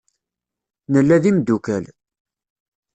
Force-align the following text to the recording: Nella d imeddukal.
Nella 0.91 1.17
d 1.23 1.25
imeddukal. 1.29 1.85